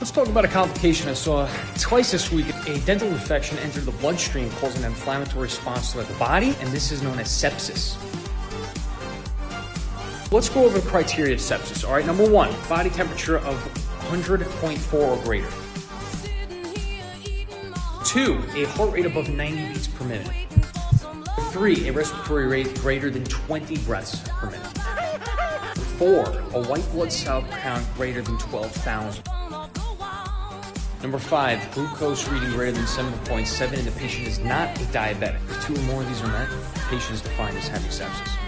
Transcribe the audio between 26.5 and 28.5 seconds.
a white blood cell count greater than